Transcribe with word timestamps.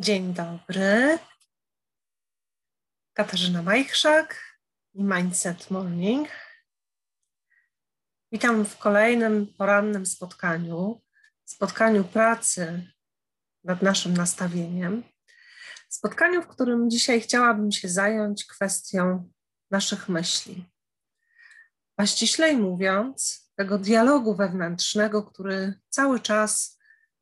Dzień 0.00 0.34
dobry. 0.34 1.18
Katarzyna 3.12 3.62
Majchrzak 3.62 4.58
i 4.94 5.02
Mindset 5.04 5.70
Morning. 5.70 6.28
Witam 8.32 8.64
w 8.64 8.78
kolejnym 8.78 9.46
porannym 9.46 10.06
spotkaniu, 10.06 11.02
spotkaniu 11.44 12.04
pracy 12.04 12.92
nad 13.64 13.82
naszym 13.82 14.14
nastawieniem. 14.14 15.02
Spotkaniu, 15.88 16.42
w 16.42 16.48
którym 16.48 16.90
dzisiaj 16.90 17.20
chciałabym 17.20 17.72
się 17.72 17.88
zająć 17.88 18.44
kwestią 18.44 19.32
naszych 19.70 20.08
myśli. 20.08 20.70
A 21.96 22.06
ściślej 22.06 22.56
mówiąc, 22.56 23.50
tego 23.56 23.78
dialogu 23.78 24.34
wewnętrznego, 24.34 25.22
który 25.22 25.74
cały 25.88 26.20
czas 26.20 26.78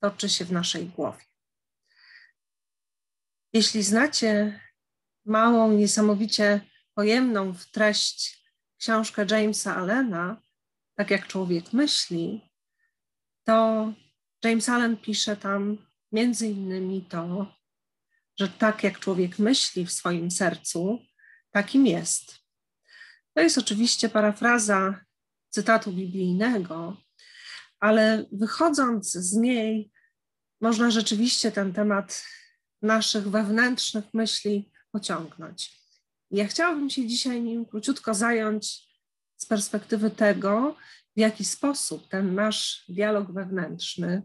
toczy 0.00 0.28
się 0.28 0.44
w 0.44 0.52
naszej 0.52 0.86
głowie. 0.86 1.27
Jeśli 3.52 3.82
znacie 3.82 4.60
małą, 5.24 5.72
niesamowicie 5.72 6.60
pojemną 6.94 7.54
w 7.54 7.66
treść 7.66 8.44
książkę 8.78 9.26
Jamesa 9.30 9.76
Allena, 9.76 10.42
tak 10.94 11.10
jak 11.10 11.26
człowiek 11.26 11.72
myśli, 11.72 12.50
to 13.44 13.92
James 14.44 14.68
Allen 14.68 14.96
pisze 14.96 15.36
tam 15.36 15.86
między 16.12 16.46
innymi 16.46 17.06
to, 17.10 17.54
że 18.38 18.48
tak 18.48 18.84
jak 18.84 18.98
człowiek 18.98 19.38
myśli 19.38 19.86
w 19.86 19.92
swoim 19.92 20.30
sercu, 20.30 20.98
takim 21.50 21.86
jest. 21.86 22.38
To 23.34 23.42
jest 23.42 23.58
oczywiście 23.58 24.08
parafraza 24.08 25.00
cytatu 25.50 25.92
biblijnego, 25.92 26.96
ale 27.80 28.24
wychodząc 28.32 29.12
z 29.12 29.32
niej, 29.32 29.92
można 30.60 30.90
rzeczywiście 30.90 31.52
ten 31.52 31.72
temat 31.72 32.24
naszych 32.82 33.28
wewnętrznych 33.28 34.04
myśli 34.14 34.70
pociągnąć. 34.92 35.78
Ja 36.30 36.46
chciałabym 36.46 36.90
się 36.90 37.06
dzisiaj 37.06 37.42
nim 37.42 37.66
króciutko 37.66 38.14
zająć 38.14 38.88
z 39.36 39.46
perspektywy 39.46 40.10
tego, 40.10 40.76
w 41.16 41.20
jaki 41.20 41.44
sposób 41.44 42.08
ten 42.08 42.34
nasz 42.34 42.84
dialog 42.88 43.32
wewnętrzny 43.32 44.22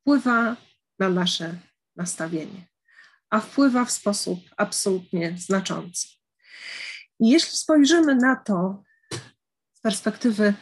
wpływa 0.00 0.56
na 0.98 1.08
nasze 1.08 1.58
nastawienie, 1.96 2.68
a 3.30 3.40
wpływa 3.40 3.84
w 3.84 3.90
sposób 3.90 4.40
absolutnie 4.56 5.34
znaczący. 5.38 6.08
I 7.20 7.30
jeśli 7.30 7.58
spojrzymy 7.58 8.14
na 8.14 8.36
to 8.36 8.82
z 9.72 9.80
perspektywy 9.80 10.54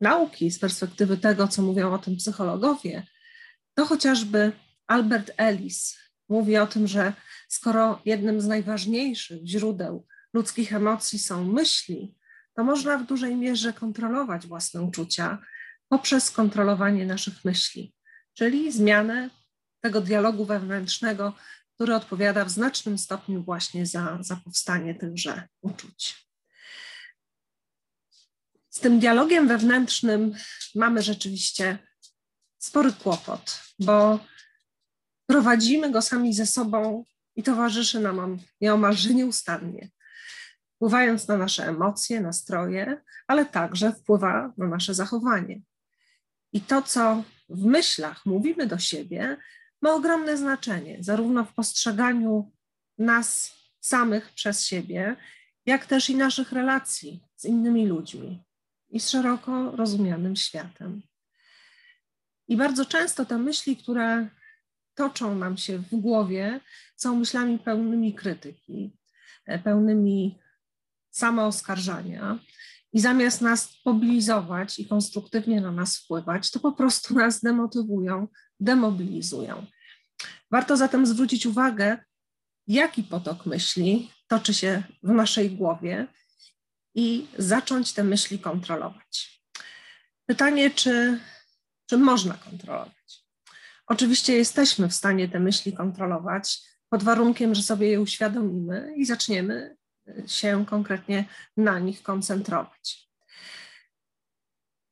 nauki, 0.00 0.50
z 0.50 0.58
perspektywy 0.58 1.16
tego, 1.16 1.48
co 1.48 1.62
mówią 1.62 1.92
o 1.92 1.98
tym 1.98 2.16
psychologowie, 2.16 3.06
to 3.74 3.86
chociażby 3.86 4.52
Albert 4.86 5.30
Ellis 5.36 5.98
mówi 6.32 6.56
o 6.56 6.66
tym, 6.66 6.86
że 6.86 7.12
skoro 7.48 8.02
jednym 8.04 8.40
z 8.40 8.46
najważniejszych 8.46 9.46
źródeł 9.46 10.06
ludzkich 10.32 10.72
emocji 10.74 11.18
są 11.18 11.44
myśli, 11.44 12.14
to 12.54 12.64
można 12.64 12.98
w 12.98 13.06
dużej 13.06 13.36
mierze 13.36 13.72
kontrolować 13.72 14.46
własne 14.46 14.82
uczucia 14.82 15.38
poprzez 15.88 16.30
kontrolowanie 16.30 17.06
naszych 17.06 17.44
myśli, 17.44 17.94
czyli 18.34 18.72
zmianę 18.72 19.30
tego 19.80 20.00
dialogu 20.00 20.44
wewnętrznego, 20.44 21.34
który 21.74 21.94
odpowiada 21.94 22.44
w 22.44 22.50
znacznym 22.50 22.98
stopniu 22.98 23.42
właśnie 23.42 23.86
za, 23.86 24.18
za 24.20 24.36
powstanie 24.36 24.94
tychże 24.94 25.48
uczuć. 25.60 26.28
Z 28.70 28.80
tym 28.80 29.00
dialogiem 29.00 29.48
wewnętrznym 29.48 30.34
mamy 30.74 31.02
rzeczywiście 31.02 31.78
spory 32.58 32.92
kłopot, 32.92 33.60
bo 33.78 34.18
prowadzimy 35.32 35.90
go 35.90 36.02
sami 36.02 36.34
ze 36.34 36.46
sobą 36.46 37.04
i 37.36 37.42
towarzyszy 37.42 38.00
nam 38.00 38.18
on 38.18 38.38
nieomalże 38.60 39.14
nieustannie, 39.14 39.90
wpływając 40.74 41.28
na 41.28 41.36
nasze 41.36 41.68
emocje, 41.68 42.20
nastroje, 42.20 43.02
ale 43.26 43.46
także 43.46 43.92
wpływa 43.92 44.52
na 44.56 44.66
nasze 44.66 44.94
zachowanie. 44.94 45.60
I 46.52 46.60
to, 46.60 46.82
co 46.82 47.24
w 47.48 47.64
myślach 47.64 48.26
mówimy 48.26 48.66
do 48.66 48.78
siebie, 48.78 49.36
ma 49.82 49.92
ogromne 49.92 50.36
znaczenie, 50.36 50.98
zarówno 51.00 51.44
w 51.44 51.54
postrzeganiu 51.54 52.52
nas 52.98 53.52
samych 53.80 54.32
przez 54.32 54.66
siebie, 54.66 55.16
jak 55.66 55.86
też 55.86 56.10
i 56.10 56.16
naszych 56.16 56.52
relacji 56.52 57.20
z 57.36 57.44
innymi 57.44 57.86
ludźmi 57.86 58.42
i 58.90 59.00
z 59.00 59.10
szeroko 59.10 59.70
rozumianym 59.76 60.36
światem. 60.36 61.02
I 62.48 62.56
bardzo 62.56 62.86
często 62.86 63.24
te 63.24 63.38
myśli, 63.38 63.76
które 63.76 64.28
toczą 64.94 65.34
nam 65.34 65.56
się 65.56 65.78
w 65.78 65.90
głowie, 65.90 66.60
są 66.96 67.16
myślami 67.16 67.58
pełnymi 67.58 68.14
krytyki, 68.14 68.96
e, 69.46 69.58
pełnymi 69.58 70.38
samooskarżania. 71.10 72.38
I 72.92 73.00
zamiast 73.00 73.40
nas 73.40 73.74
mobilizować 73.86 74.78
i 74.78 74.88
konstruktywnie 74.88 75.60
na 75.60 75.72
nas 75.72 75.96
wpływać, 75.96 76.50
to 76.50 76.60
po 76.60 76.72
prostu 76.72 77.14
nas 77.18 77.40
demotywują, 77.40 78.28
demobilizują. 78.60 79.66
Warto 80.50 80.76
zatem 80.76 81.06
zwrócić 81.06 81.46
uwagę, 81.46 81.98
jaki 82.66 83.02
potok 83.02 83.46
myśli 83.46 84.10
toczy 84.26 84.54
się 84.54 84.82
w 85.02 85.08
naszej 85.08 85.50
głowie 85.50 86.06
i 86.94 87.26
zacząć 87.38 87.92
te 87.92 88.04
myśli 88.04 88.38
kontrolować. 88.38 89.42
Pytanie, 90.26 90.70
czy, 90.70 91.20
czy 91.86 91.98
można 91.98 92.34
kontrolować? 92.34 93.01
Oczywiście 93.86 94.36
jesteśmy 94.36 94.88
w 94.88 94.94
stanie 94.94 95.28
te 95.28 95.40
myśli 95.40 95.72
kontrolować 95.72 96.60
pod 96.88 97.02
warunkiem, 97.02 97.54
że 97.54 97.62
sobie 97.62 97.88
je 97.88 98.00
uświadomimy 98.00 98.94
i 98.96 99.04
zaczniemy 99.04 99.76
e, 100.08 100.28
się 100.28 100.66
konkretnie 100.66 101.24
na 101.56 101.78
nich 101.78 102.02
koncentrować. 102.02 103.08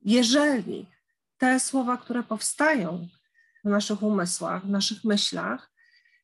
Jeżeli 0.02 0.86
te 1.38 1.60
słowa, 1.60 1.96
które 1.96 2.22
powstają 2.22 3.08
w 3.64 3.68
naszych 3.68 4.02
umysłach, 4.02 4.66
w 4.66 4.70
naszych 4.70 5.04
myślach, 5.04 5.70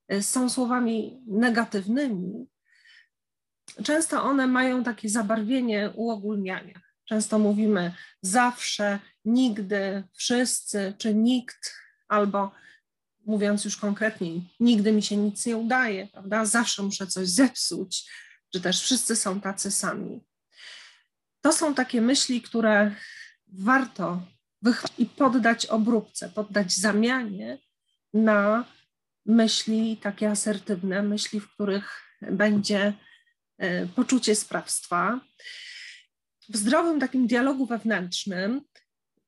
e, 0.09 0.23
są 0.23 0.51
słowami 0.51 1.23
negatywnymi, 1.27 2.47
często 3.85 4.23
one 4.23 4.47
mają 4.47 4.85
takie 4.85 5.09
zabarwienie 5.09 5.91
uogólniania. 5.95 6.81
Często 7.05 7.39
mówimy 7.39 7.93
zawsze, 8.23 8.99
nigdy, 9.25 10.05
wszyscy 10.13 10.95
czy 10.99 11.15
nikt 11.15 11.86
albo 12.09 12.51
mówiąc 13.27 13.65
już 13.65 13.77
konkretniej, 13.77 14.43
nigdy 14.61 14.93
mi 14.93 15.03
się 15.03 15.17
nic 15.17 15.47
nie 15.47 15.57
udaje, 15.57 16.07
prawda? 16.07 16.45
Zawsze 16.45 16.83
muszę 16.83 17.07
coś 17.07 17.29
zepsuć, 17.29 18.11
czy 18.53 18.61
też 18.61 18.83
wszyscy 18.83 19.17
są 19.17 19.41
tacy 19.41 19.71
sami. 19.71 20.21
To 21.41 21.53
są 21.53 21.75
takie 21.75 22.01
myśli, 22.01 22.43
które 22.43 22.95
warto 23.49 24.23
i 24.99 25.07
poddać 25.07 25.67
obróbce, 25.67 26.29
poddać 26.29 26.73
zamianie 26.73 27.59
na 28.15 28.65
myśli 29.27 29.97
takie 29.97 30.31
asertywne, 30.31 31.03
myśli, 31.03 31.41
w 31.41 31.49
których 31.51 32.03
będzie 32.23 32.93
e, 33.59 33.87
poczucie 33.87 34.35
sprawstwa. 34.35 35.21
W 36.49 36.57
zdrowym 36.57 37.01
takim 37.01 37.27
dialogu 37.27 37.67
wewnętrznym 37.67 38.61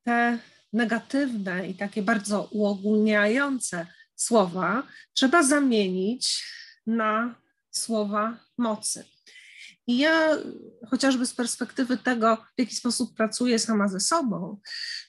te 0.05 0.39
negatywne 0.73 1.69
i 1.69 1.75
takie 1.75 2.03
bardzo 2.03 2.49
uogólniające 2.51 3.87
słowa 4.17 4.83
trzeba 5.15 5.43
zamienić 5.43 6.45
na 6.87 7.35
słowa 7.71 8.39
mocy. 8.59 9.05
I 9.87 9.99
ja 9.99 10.29
chociażby 10.91 11.27
z 11.27 11.35
perspektywy 11.35 11.99
tego, 11.99 12.37
w 12.37 12.61
jaki 12.61 12.75
sposób 12.75 13.15
pracuję 13.15 13.59
sama 13.59 13.89
ze 13.89 14.01
sobą 14.01 14.61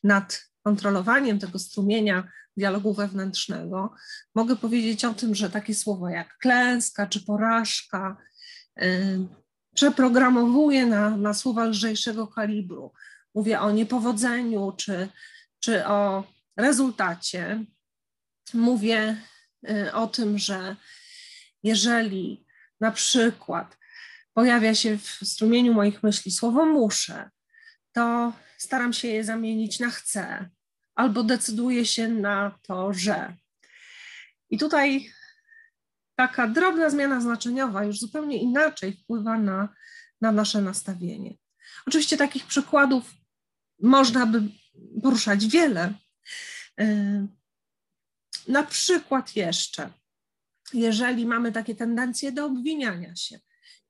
nad 0.04 0.50
kontrolowaniem 0.64 1.40
tego 1.40 1.60
strumienia 1.60 2.32
dialogu 2.58 2.94
wewnętrznego, 2.94 3.94
mogę 4.36 4.56
powiedzieć 4.56 5.06
o 5.06 5.14
tym, 5.14 5.36
że 5.36 5.50
takie 5.50 5.76
słowa 5.76 6.12
jak 6.12 6.38
klęska 6.38 7.08
czy 7.08 7.26
porażka 7.26 8.18
yy, 8.78 9.28
przeprogramowuję 9.76 10.86
na, 10.86 11.18
na 11.18 11.34
słowa 11.34 11.66
lżejszego 11.66 12.28
kalibru. 12.28 12.94
Mówię 13.36 13.60
o 13.62 13.72
niepowodzeniu 13.72 14.74
czy 14.78 15.10
czy 15.60 15.86
o 15.86 16.24
rezultacie, 16.58 17.66
mówię 18.54 19.22
y, 19.70 19.94
o 19.94 20.08
tym, 20.08 20.40
że 20.40 20.76
jeżeli 21.64 22.46
na 22.80 22.92
przykład 22.92 23.78
pojawia 24.34 24.76
się 24.76 24.98
w 24.98 25.08
strumieniu 25.24 25.74
moich 25.74 26.04
myśli 26.04 26.32
słowo 26.32 26.66
muszę, 26.66 27.30
to 27.92 28.34
staram 28.58 28.94
się 28.94 29.08
je 29.08 29.24
zamienić 29.24 29.80
na 29.80 29.90
chcę, 29.90 30.50
albo 30.96 31.24
decyduję 31.24 31.86
się 31.86 32.08
na 32.08 32.60
to, 32.62 32.94
że. 32.94 33.36
I 34.50 34.58
tutaj 34.58 35.12
taka 36.16 36.48
drobna 36.48 36.90
zmiana 36.90 37.22
znaczeniowa 37.22 37.84
już 37.84 38.00
zupełnie 38.00 38.38
inaczej 38.38 38.94
wpływa 38.94 39.38
na, 39.38 39.70
na 40.22 40.32
nasze 40.32 40.62
nastawienie. 40.62 41.38
Oczywiście 41.88 42.18
takich 42.18 42.46
przykładów 42.46 43.14
można 43.82 44.26
by 44.26 44.42
poruszać 45.04 45.48
wiele. 45.48 45.94
E, 46.80 47.28
na 48.48 48.64
przykład 48.64 49.36
jeszcze 49.36 49.90
jeżeli 50.74 51.26
mamy 51.26 51.52
takie 51.52 51.76
tendencje 51.76 52.32
do 52.32 52.46
obwiniania 52.46 53.16
się 53.16 53.40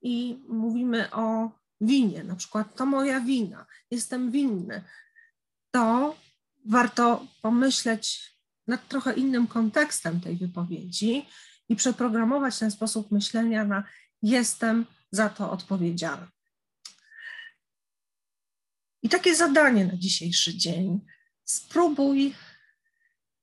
i 0.02 0.40
mówimy 0.48 1.12
o 1.12 1.52
winie, 1.82 2.24
na 2.24 2.36
przykład 2.36 2.76
to 2.76 2.86
moja 2.86 3.20
wina, 3.20 3.66
jestem 3.92 4.32
winny, 4.32 4.84
to 5.72 6.16
warto 6.66 7.28
pomyśleć 7.42 8.36
nad 8.68 8.88
trochę 8.88 9.14
innym 9.14 9.48
kontekstem 9.48 10.22
tej 10.22 10.38
wypowiedzi 10.38 11.26
i 11.70 11.76
przeprogramować 11.76 12.60
ten 12.60 12.72
sposób 12.72 13.12
myślenia 13.12 13.66
na 13.66 13.84
jestem 14.22 14.86
za 15.12 15.30
to 15.30 15.52
odpowiedzialny. 15.52 16.28
I 19.02 19.10
takie 19.10 19.36
zadanie 19.36 19.86
na 19.86 19.98
dzisiejszy 19.98 20.58
dzień. 20.58 21.00
Spróbuj 21.44 22.36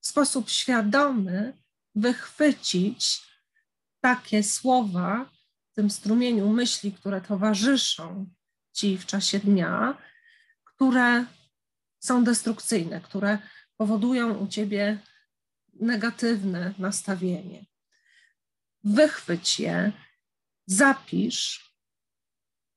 w 0.01 0.07
sposób 0.07 0.51
świadomy 0.51 1.53
wychwycić 1.95 3.23
takie 4.01 4.43
słowa 4.43 5.31
w 5.73 5.75
tym 5.75 5.91
strumieniu 5.91 6.49
myśli, 6.49 6.93
które 6.93 7.21
towarzyszą 7.21 8.27
ci 8.73 8.99
w 8.99 9.07
czasie 9.07 9.39
dnia, 9.39 9.99
które 10.65 11.25
są 11.99 12.25
destrukcyjne, 12.25 13.01
które 13.01 13.39
powodują 13.77 14.35
u 14.35 14.49
ciebie 14.49 14.99
negatywne 15.81 16.75
nastawienie. 16.79 17.67
Wychwyć 18.85 19.61
je, 19.61 19.93
zapisz 20.67 21.73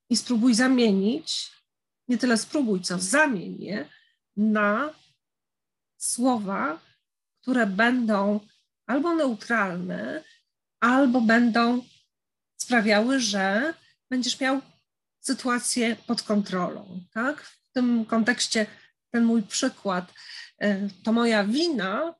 i 0.10 0.18
spróbuj 0.18 0.54
zamienić, 0.54 1.52
nie 2.10 2.18
tyle 2.18 2.38
spróbuj, 2.38 2.82
co 2.82 3.00
zamień 3.00 3.62
je 3.62 3.90
na 4.38 4.94
słowa, 5.98 6.80
które 7.42 7.68
będą 7.68 8.40
albo 8.86 9.16
neutralne, 9.16 10.24
albo 10.80 11.22
będą 11.22 11.82
sprawiały, 12.58 13.20
że 13.20 13.74
będziesz 14.10 14.40
miał 14.40 14.62
sytuację 15.20 15.96
pod 16.08 16.22
kontrolą. 16.22 17.04
Tak? 17.14 17.42
W 17.44 17.72
tym 17.72 18.06
kontekście 18.06 18.66
ten 19.12 19.24
mój 19.26 19.44
przykład, 19.44 20.14
e, 20.58 20.90
to 21.04 21.12
moja 21.14 21.44
wina, 21.44 22.16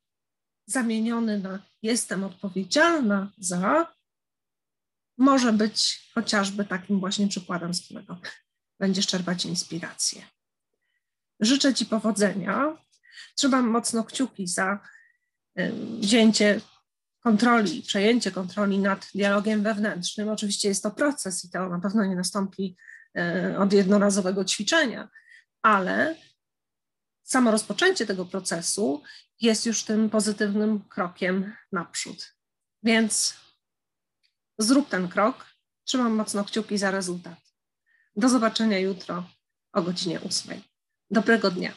zamieniony 0.66 1.40
na 1.40 1.60
jestem 1.82 2.24
odpowiedzialna 2.24 3.32
za, 3.38 3.94
może 5.18 5.54
być 5.54 6.10
chociażby 6.14 6.66
takim 6.66 7.00
właśnie 7.00 7.28
przykładem, 7.28 7.74
z 7.74 7.86
którego 7.86 8.18
będziesz 8.80 9.08
czerpać 9.08 9.46
inspirację. 9.46 10.22
Życzę 11.40 11.74
Ci 11.74 11.86
powodzenia. 11.86 12.78
Trzymam 13.36 13.68
mocno 13.68 14.04
kciuki 14.04 14.48
za 14.48 14.80
wzięcie 16.00 16.62
kontroli, 17.20 17.82
przejęcie 17.82 18.32
kontroli 18.32 18.80
nad 18.80 19.08
dialogiem 19.16 19.64
wewnętrznym. 19.64 20.30
Oczywiście 20.30 20.68
jest 20.68 20.84
to 20.84 20.92
proces 20.92 21.46
i 21.46 21.50
to 21.50 21.70
na 21.70 21.80
pewno 21.80 22.06
nie 22.06 22.16
nastąpi 22.16 22.78
e, 23.18 23.58
od 23.58 23.74
jednorazowego 23.74 24.46
ćwiczenia, 24.46 25.10
ale 25.62 26.16
samo 27.24 27.52
rozpoczęcie 27.52 28.06
tego 28.06 28.26
procesu 28.26 29.04
jest 29.42 29.66
już 29.66 29.84
tym 29.84 30.10
pozytywnym 30.10 30.80
krokiem 30.80 31.56
naprzód. 31.72 32.36
Więc 32.84 33.34
zrób 34.58 34.90
ten 34.90 35.08
krok. 35.08 35.46
Trzymam 35.84 36.16
mocno 36.16 36.44
kciuki 36.44 36.78
za 36.78 36.92
rezultat. 36.92 37.49
Do 38.16 38.30
zobaczenia 38.30 38.80
jutro 38.80 39.24
o 39.74 39.82
godzinie 39.82 40.22
8. 40.22 40.62
Dobrego 41.12 41.52
dnia. 41.52 41.74